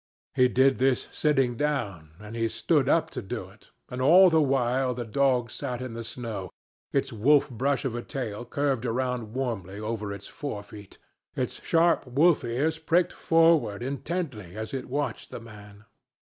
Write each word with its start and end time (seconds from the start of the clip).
He 0.33 0.47
did 0.47 0.79
this 0.79 1.07
sitting 1.11 1.55
down, 1.57 2.13
and 2.19 2.35
he 2.35 2.49
stood 2.49 2.89
up 2.89 3.11
to 3.11 3.21
do 3.21 3.49
it; 3.51 3.69
and 3.87 4.01
all 4.01 4.31
the 4.31 4.41
while 4.41 4.95
the 4.95 5.05
dog 5.05 5.51
sat 5.51 5.79
in 5.79 5.93
the 5.93 6.03
snow, 6.03 6.49
its 6.91 7.13
wolf 7.13 7.51
brush 7.51 7.85
of 7.85 7.93
a 7.93 8.01
tail 8.01 8.43
curled 8.43 8.83
around 8.83 9.35
warmly 9.35 9.79
over 9.79 10.11
its 10.11 10.27
forefeet, 10.27 10.97
its 11.35 11.63
sharp 11.63 12.07
wolf 12.07 12.43
ears 12.43 12.79
pricked 12.79 13.13
forward 13.13 13.83
intently 13.83 14.57
as 14.57 14.73
it 14.73 14.89
watched 14.89 15.29
the 15.29 15.39
man. 15.39 15.85